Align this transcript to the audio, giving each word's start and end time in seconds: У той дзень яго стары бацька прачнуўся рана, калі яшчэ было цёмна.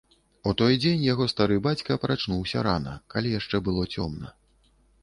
У 0.51 0.53
той 0.61 0.77
дзень 0.85 1.03
яго 1.13 1.27
стары 1.33 1.59
бацька 1.67 1.99
прачнуўся 2.07 2.65
рана, 2.69 2.99
калі 3.17 3.39
яшчэ 3.39 3.65
было 3.71 3.89
цёмна. 3.97 4.39